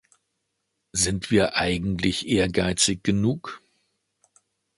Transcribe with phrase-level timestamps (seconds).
[0.93, 3.61] Sind wir eigentlich ehrgeizig genug?